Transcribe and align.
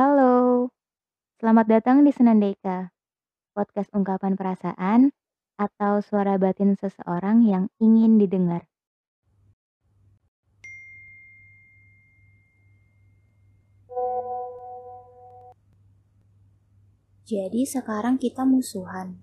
Halo, 0.00 0.72
selamat 1.44 1.66
datang 1.68 2.00
di 2.00 2.08
Senandeka, 2.08 2.88
podcast 3.52 3.92
ungkapan 3.92 4.32
perasaan 4.32 5.12
atau 5.60 6.00
suara 6.00 6.40
batin 6.40 6.72
seseorang 6.72 7.44
yang 7.44 7.68
ingin 7.76 8.16
didengar. 8.16 8.64
Jadi 17.28 17.68
sekarang 17.68 18.16
kita 18.16 18.48
musuhan. 18.48 19.20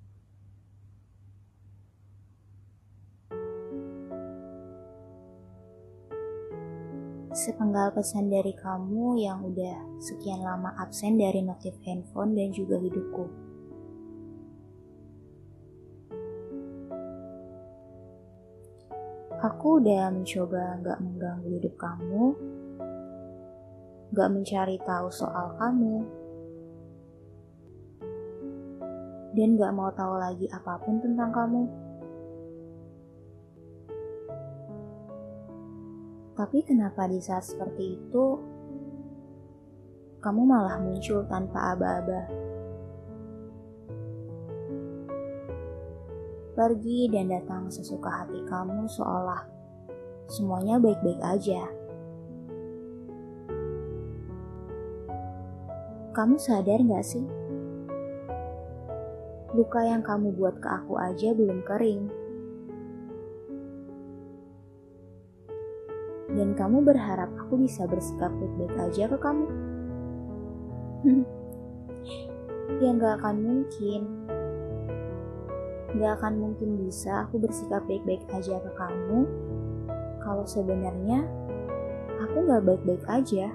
Sepenggal 7.37 7.93
pesan 7.93 8.33
dari 8.33 8.49
kamu 8.49 9.21
yang 9.21 9.45
udah 9.45 10.01
sekian 10.01 10.41
lama 10.41 10.73
absen 10.81 11.21
dari 11.21 11.45
notif 11.45 11.77
handphone 11.85 12.33
dan 12.33 12.49
juga 12.49 12.81
hidupku. 12.81 13.29
Aku 19.37 19.77
udah 19.77 20.09
mencoba 20.09 20.81
gak 20.81 20.97
mengganggu 20.97 21.61
hidup 21.61 21.77
kamu, 21.77 22.33
gak 24.17 24.29
mencari 24.33 24.81
tahu 24.81 25.13
soal 25.13 25.53
kamu, 25.61 26.09
dan 29.37 29.61
gak 29.61 29.77
mau 29.77 29.93
tahu 29.93 30.17
lagi 30.17 30.49
apa 30.49 30.81
pun 30.81 30.97
tentang 31.05 31.29
kamu. 31.29 31.86
Tapi 36.37 36.61
kenapa 36.61 37.09
di 37.09 37.17
saat 37.17 37.49
seperti 37.49 37.97
itu, 37.97 38.25
kamu 40.21 40.41
malah 40.45 40.77
muncul 40.77 41.25
tanpa 41.25 41.73
aba-aba? 41.73 42.29
Pergi 46.53 47.09
dan 47.09 47.33
datang 47.33 47.73
sesuka 47.73 48.21
hati 48.21 48.45
kamu 48.45 48.85
seolah 48.85 49.49
semuanya 50.29 50.77
baik-baik 50.77 51.21
aja. 51.25 51.65
Kamu 56.13 56.37
sadar 56.37 56.85
gak 56.85 57.05
sih? 57.05 57.25
Luka 59.57 59.81
yang 59.81 60.05
kamu 60.05 60.37
buat 60.37 60.61
ke 60.61 60.69
aku 60.69 61.01
aja 61.01 61.33
belum 61.33 61.65
kering. 61.65 62.26
Dan 66.37 66.53
kamu 66.53 66.85
berharap 66.85 67.33
aku 67.33 67.57
bisa 67.57 67.89
bersikap 67.89 68.29
baik-baik 68.37 68.77
aja 68.77 69.09
ke 69.09 69.17
kamu? 69.17 69.49
ya 72.83 72.93
gak 72.93 73.13
akan 73.25 73.35
mungkin. 73.41 74.01
Gak 75.97 76.21
akan 76.21 76.33
mungkin 76.37 76.77
bisa 76.77 77.25
aku 77.25 77.41
bersikap 77.41 77.81
baik-baik 77.89 78.21
aja 78.29 78.61
ke 78.61 78.71
kamu 78.77 79.25
kalau 80.21 80.45
sebenarnya 80.45 81.25
aku 82.21 82.37
gak 82.45 82.61
baik-baik 82.69 83.01
aja. 83.09 83.49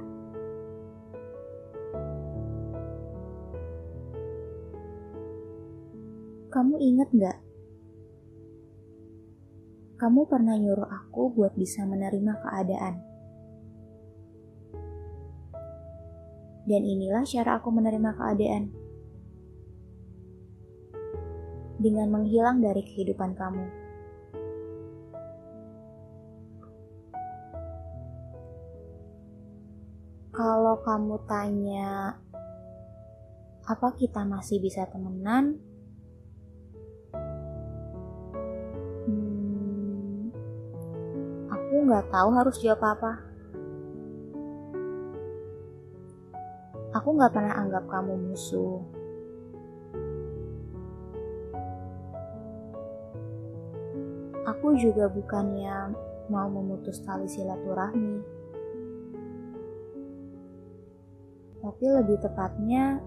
Kamu 6.50 6.82
inget 6.82 7.08
gak? 7.14 7.38
Kamu 10.02 10.26
pernah 10.26 10.58
nyuruh 10.58 10.90
aku 10.90 11.30
buat 11.30 11.54
bisa 11.54 11.86
menerima 11.86 12.34
keadaan. 12.42 12.98
Dan 16.66 16.82
inilah 16.82 17.22
cara 17.22 17.62
aku 17.62 17.70
menerima 17.70 18.10
keadaan. 18.10 18.74
Dengan 21.78 22.10
menghilang 22.18 22.58
dari 22.58 22.82
kehidupan 22.82 23.38
kamu. 23.38 23.66
Kalau 30.34 30.82
kamu 30.82 31.16
tanya, 31.30 32.18
apa 33.70 33.88
kita 33.94 34.26
masih 34.26 34.58
bisa 34.58 34.82
temenan? 34.90 35.62
Nggak 41.92 42.08
tahu 42.08 42.28
harus 42.32 42.56
jawab 42.56 42.80
apa. 42.96 43.12
Aku 46.96 47.08
nggak 47.12 47.36
pernah 47.36 47.52
anggap 47.60 47.84
kamu 47.84 48.32
musuh. 48.32 48.80
Aku 54.48 54.72
juga 54.80 55.12
bukannya 55.12 55.92
mau 56.32 56.48
memutus 56.48 57.04
tali 57.04 57.28
silaturahmi. 57.28 58.24
Tapi 61.60 61.84
lebih 61.92 62.24
tepatnya, 62.24 63.04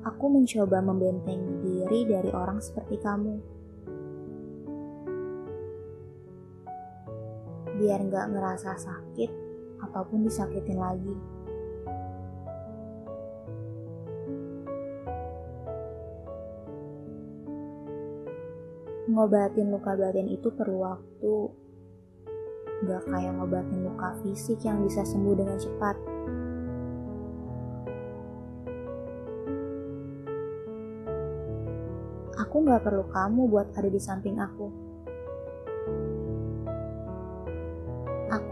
aku 0.00 0.32
mencoba 0.32 0.80
membentengi 0.80 1.52
diri 1.60 2.08
dari 2.08 2.32
orang 2.32 2.64
seperti 2.64 2.96
kamu. 3.04 3.53
Biar 7.74 7.98
nggak 8.06 8.30
ngerasa 8.30 8.78
sakit 8.78 9.30
ataupun 9.82 10.24
disakitin 10.24 10.78
lagi. 10.78 11.14
Ngobatin 19.04 19.70
luka 19.70 19.94
batin 19.94 20.26
itu 20.26 20.50
perlu 20.50 20.82
waktu. 20.82 21.36
Gak 22.82 23.06
kayak 23.06 23.36
ngobatin 23.38 23.86
luka 23.86 24.16
fisik 24.24 24.64
yang 24.66 24.82
bisa 24.82 25.06
sembuh 25.06 25.34
dengan 25.38 25.54
cepat. 25.60 25.96
Aku 32.42 32.56
gak 32.66 32.82
perlu 32.82 33.06
kamu 33.06 33.46
buat 33.46 33.70
ada 33.78 33.86
di 33.86 34.00
samping 34.02 34.42
aku. 34.42 34.83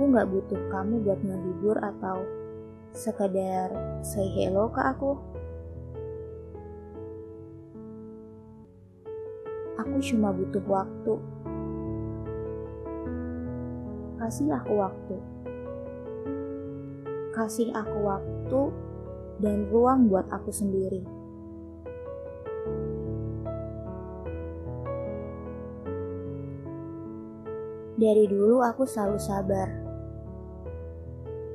Aku 0.03 0.11
gak 0.11 0.35
butuh 0.35 0.59
kamu 0.67 0.95
buat 1.07 1.21
ngehibur 1.23 1.79
atau 1.79 2.27
sekedar 2.91 3.71
say 4.03 4.27
hello 4.35 4.67
ke 4.67 4.83
aku. 4.83 5.15
Aku 9.79 10.03
cuma 10.03 10.35
butuh 10.35 10.59
waktu. 10.67 11.15
Kasih 14.19 14.51
aku 14.51 14.73
waktu. 14.75 15.17
Kasih 17.31 17.71
aku 17.71 17.99
waktu 18.03 18.63
dan 19.39 19.71
ruang 19.71 20.11
buat 20.11 20.27
aku 20.35 20.51
sendiri. 20.51 21.07
Dari 27.95 28.27
dulu 28.27 28.67
aku 28.67 28.83
selalu 28.83 29.23
sabar, 29.23 29.82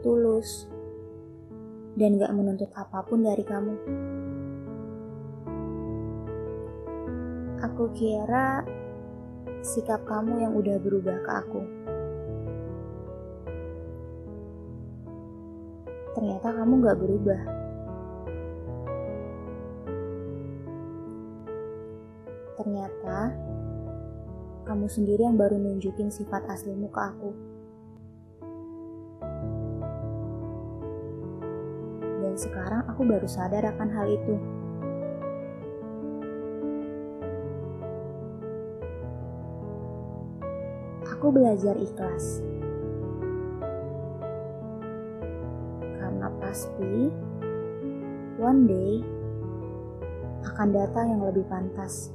tulus, 0.07 0.71
dan 1.99 2.15
gak 2.15 2.31
menuntut 2.31 2.71
apa 2.71 3.03
pun 3.03 3.27
dari 3.27 3.43
kamu. 3.43 3.75
Aku 7.59 7.91
kira 7.91 8.63
sikap 9.59 10.07
kamu 10.07 10.47
yang 10.47 10.55
udah 10.55 10.79
berubah 10.79 11.17
ke 11.19 11.31
aku. 11.43 11.61
Ternyata 16.15 16.47
kamu 16.55 16.73
gak 16.87 16.99
berubah. 17.03 17.41
Ternyata 22.55 23.17
kamu 24.63 24.87
sendiri 24.87 25.27
yang 25.27 25.35
baru 25.35 25.59
nunjukin 25.59 26.07
sifat 26.07 26.47
aslimu 26.47 26.87
ke 26.87 27.01
aku. 27.03 27.56
Sekarang 32.37 32.85
aku 32.85 33.01
baru 33.01 33.25
sadar 33.25 33.65
akan 33.65 33.89
hal 33.89 34.05
itu. 34.13 34.35
Aku 41.17 41.33
belajar 41.33 41.73
ikhlas. 41.81 42.45
Karena 45.97 46.29
pasti 46.37 47.09
one 48.37 48.69
day 48.69 49.01
akan 50.45 50.69
datang 50.77 51.17
yang 51.17 51.25
lebih 51.25 51.41
pantas. 51.49 52.13